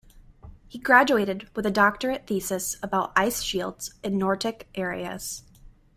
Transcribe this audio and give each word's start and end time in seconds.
He 0.67 0.79
graduated 0.79 1.47
with 1.55 1.63
a 1.67 1.69
doctorate 1.69 2.25
thesis 2.25 2.75
about 2.81 3.13
ice 3.15 3.43
shields 3.43 3.93
in 4.03 4.17
Nordic 4.17 4.67
areas. 4.73 5.43